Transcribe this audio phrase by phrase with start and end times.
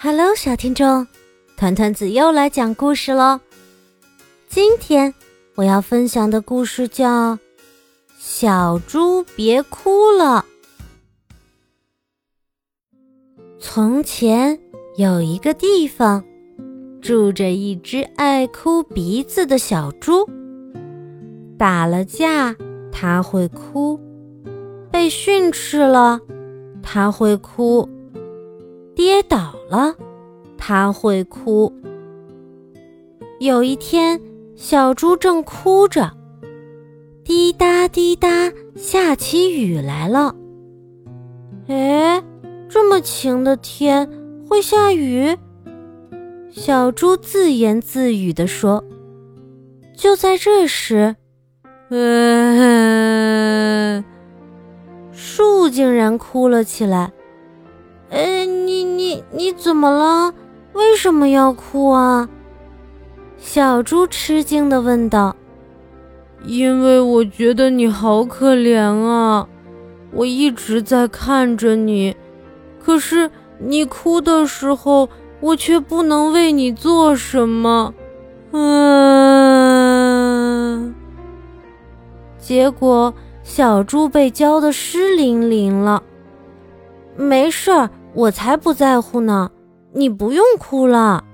[0.00, 1.08] Hello，小听众，
[1.56, 3.40] 团团子又来讲故事喽。
[4.48, 5.12] 今天
[5.56, 7.34] 我要分享的故事叫
[8.16, 10.44] 《小猪别哭了》。
[13.58, 14.60] 从前
[14.96, 16.22] 有一个地方，
[17.02, 20.24] 住着一只爱哭鼻子的小猪。
[21.58, 22.54] 打了架，
[22.92, 23.98] 它会哭；
[24.92, 26.20] 被训斥了，
[26.84, 27.88] 它会哭。
[29.68, 29.94] 了，
[30.56, 31.72] 他会哭。
[33.40, 34.20] 有一天，
[34.56, 36.10] 小猪正哭着，
[37.22, 40.34] 滴答滴答，下起雨来了。
[41.68, 42.22] 哎，
[42.68, 44.10] 这么晴的天
[44.48, 45.36] 会下雨？
[46.50, 48.82] 小猪自言自语地说。
[49.94, 51.16] 就在这时，
[51.90, 52.84] 嗯，
[55.12, 57.12] 树竟然哭了起来。
[59.58, 60.32] 怎么了？
[60.72, 62.28] 为什么要哭啊？
[63.36, 65.34] 小猪吃惊的问道。
[66.44, 69.48] 因为我觉得你好可怜啊，
[70.12, 72.16] 我一直在看着你，
[72.80, 75.08] 可是你哭的时候，
[75.40, 77.92] 我却不能为你做什么。
[78.52, 78.64] 嗯，
[82.38, 86.04] 结果小猪被浇得湿淋淋了。
[87.16, 87.90] 没事儿。
[88.14, 89.50] 我才不在乎呢，
[89.92, 91.24] 你不用哭了，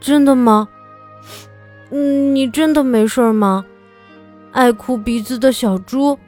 [0.00, 0.68] 真的吗？
[1.90, 3.64] 嗯，你真的没事吗？
[4.52, 6.18] 爱哭鼻子的小猪，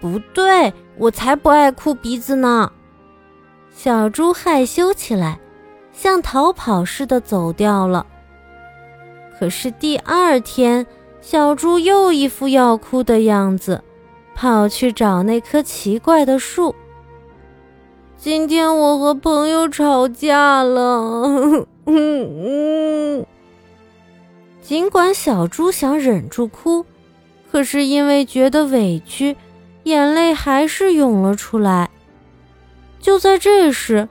[0.00, 2.70] 不对，我才不爱哭鼻子呢。
[3.70, 5.40] 小猪害羞起来，
[5.92, 8.06] 像逃跑似的走掉了。
[9.38, 10.86] 可是第二天，
[11.20, 13.82] 小猪又一副要哭的样子，
[14.34, 16.74] 跑去找那棵奇怪的树。
[18.24, 21.66] 今天我和朋友吵架了，
[24.62, 26.86] 尽管小猪想忍住哭，
[27.52, 29.36] 可是因为觉得委屈，
[29.82, 31.90] 眼泪还是涌了出来。
[32.98, 34.08] 就在这时，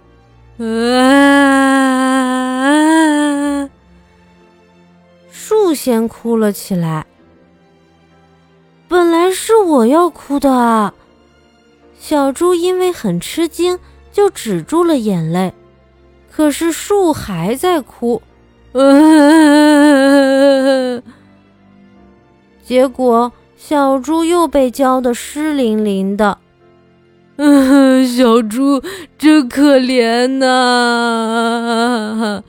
[5.31, 7.07] 树先哭了起来。
[8.87, 10.93] 本来是我要哭的啊！
[11.97, 13.79] 小猪因为很吃惊。
[14.13, 15.53] 就止住了眼泪，
[16.31, 18.21] 可是树还在哭，
[22.63, 26.37] 结果小猪又被浇得湿淋淋的。
[27.37, 28.79] 嗯 小猪
[29.17, 32.43] 真可怜呐！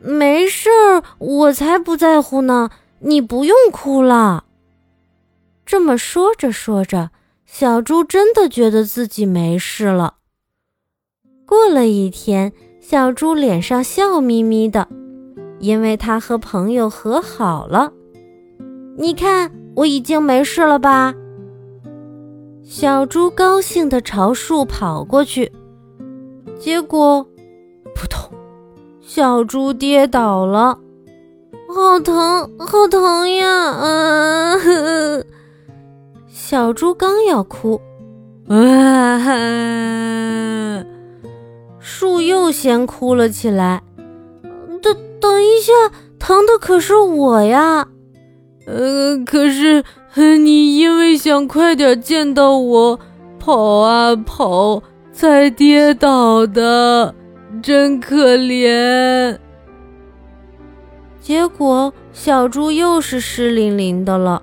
[0.00, 4.44] 没事儿，我才不在乎呢，你不用哭了。
[5.66, 7.10] 这么说着说着，
[7.44, 10.14] 小猪真的觉得自己没事了。
[11.46, 14.88] 过了一天，小猪脸上笑眯眯的，
[15.60, 17.92] 因为他和朋友和好了。
[18.96, 21.14] 你看，我已经没事了吧？
[22.64, 25.52] 小猪高兴地朝树跑过去，
[26.58, 27.24] 结果，
[27.94, 28.28] 扑通，
[29.00, 30.80] 小猪跌倒了，
[31.68, 33.72] 好疼，好疼呀！
[33.80, 35.24] 嗯，
[36.26, 37.80] 小猪刚要哭，
[38.48, 39.65] 啊！
[42.46, 43.82] 树又先哭了起来。
[44.80, 45.72] 等等一下，
[46.18, 47.88] 疼的可是我呀！
[48.66, 49.82] 呃，可是
[50.38, 53.00] 你因为想快点见到我，
[53.40, 54.80] 跑啊跑，
[55.12, 57.12] 才跌倒的，
[57.60, 59.36] 真可怜。
[61.20, 64.40] 结果小猪又是湿淋淋的了。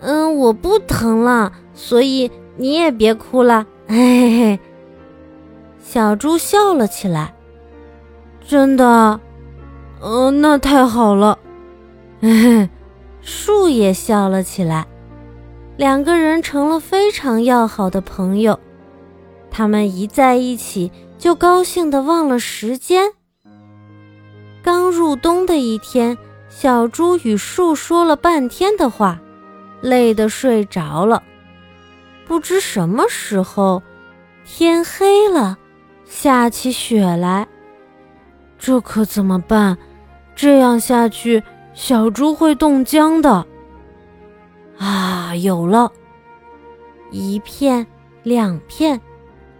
[0.00, 3.66] 嗯，我不疼了，所以你也别哭了。
[3.86, 4.60] 嘿嘿嘿。
[5.90, 7.32] 小猪笑了起来，
[8.46, 9.18] 真的，
[10.02, 11.38] 嗯，那太好了。
[13.22, 14.86] 树也笑了起来，
[15.78, 18.60] 两个人成了非常要好的朋友。
[19.50, 23.10] 他们一在一起，就高兴的忘了时间。
[24.62, 26.18] 刚入冬的一天，
[26.50, 29.18] 小猪与树说了半天的话，
[29.80, 31.22] 累得睡着了。
[32.26, 33.82] 不知什么时候，
[34.44, 35.56] 天黑了。
[36.08, 37.46] 下起雪来，
[38.58, 39.76] 这可怎么办？
[40.34, 41.42] 这样下去，
[41.74, 43.46] 小猪会冻僵的。
[44.78, 45.92] 啊，有了！
[47.10, 47.86] 一片，
[48.22, 49.00] 两片，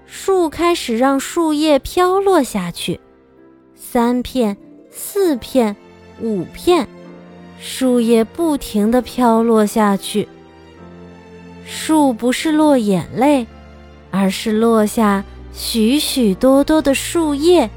[0.07, 2.99] 树开始让树叶飘落下去。
[3.75, 4.57] 三片，
[4.91, 5.77] 四片，
[6.21, 6.89] 五片，
[7.61, 10.29] 树叶不停地飘落下去。
[11.65, 13.47] 树不是落眼泪，
[14.11, 15.23] 而是落下。
[15.59, 17.69] 许许多多的树叶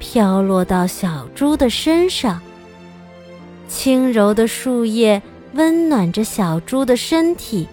[0.00, 2.40] 飘落到小猪的身上。
[3.68, 5.22] 轻柔的树叶
[5.52, 7.68] 温暖着小猪的身体，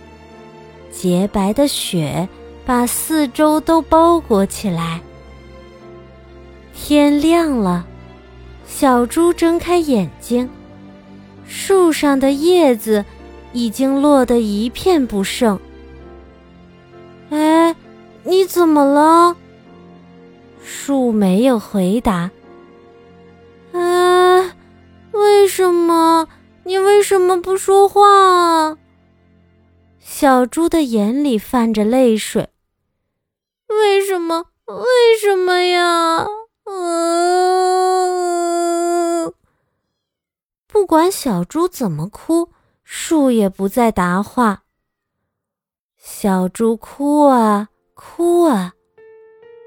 [0.92, 2.30] 洁白的雪
[2.68, 5.02] 把四周都包裹起来。
[6.76, 7.84] 天亮了，
[8.68, 10.48] 小猪睁开眼睛，
[11.48, 13.04] 树上的叶子
[13.54, 15.60] 已经落得一片不剩。
[17.30, 17.61] 哎，
[18.54, 19.38] 怎么了？
[20.62, 22.30] 树没有回答。
[23.72, 24.54] 啊，
[25.14, 26.28] 为什么？
[26.66, 28.78] 你为什么不说话啊？
[30.00, 32.50] 小猪的眼里泛着泪水。
[33.70, 34.48] 为什么？
[34.66, 34.84] 为
[35.18, 36.28] 什么呀？
[36.66, 36.94] 嗯，
[40.68, 42.50] 不管小猪怎么哭，
[42.84, 44.64] 树也不再答话。
[45.98, 47.70] 小猪哭啊
[48.04, 48.74] 哭啊，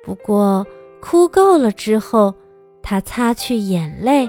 [0.04, 0.66] 不过
[1.00, 2.34] 哭够了之后，
[2.82, 4.28] 他擦去眼泪，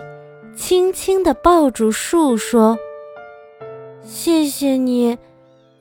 [0.56, 2.78] 轻轻地抱住树，说
[4.06, 5.18] ：“谢谢你，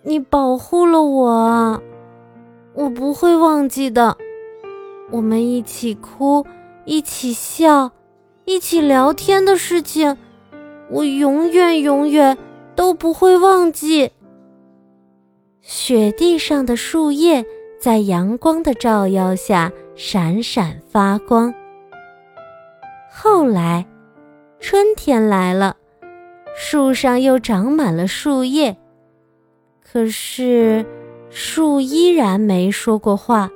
[0.03, 1.83] 你保护了我，
[2.73, 4.17] 我不会忘记的。
[5.11, 6.47] 我们一起哭。”
[6.87, 7.93] 一起笑，
[8.45, 10.19] 一起聊天的事情，
[10.91, 12.37] 我永远永远
[12.77, 14.11] 都不会忘记。
[15.63, 17.47] 雪地上的树叶
[17.85, 21.53] 在阳光的照耀下闪闪发光。
[23.13, 23.85] 后来，
[24.59, 25.77] 春天来了，
[26.57, 28.75] 树上又长满了树叶，
[29.83, 30.87] 可是
[31.29, 33.51] 树依然没说过话，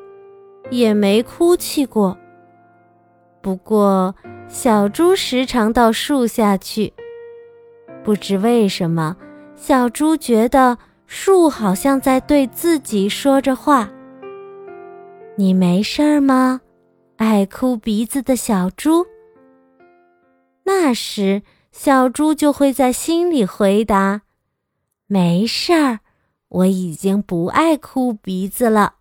[0.68, 2.18] 也没哭泣过。
[3.40, 4.14] 不过，
[4.46, 6.92] 小猪时常到树下去。
[8.04, 9.16] 不知为什么，
[9.56, 10.76] 小猪觉得
[11.06, 13.88] 树好像在对自己说着话
[15.38, 16.60] ：“你没事儿吗，
[17.14, 19.06] 爱哭鼻子的小猪？”
[20.66, 24.22] 那时，小猪就会在心里回答
[25.06, 26.00] ：“没事儿，
[26.48, 28.96] 我已经不爱哭鼻子了，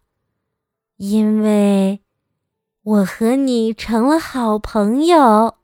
[0.97, 2.01] 因为……”
[2.85, 5.55] 我和你成了好朋友。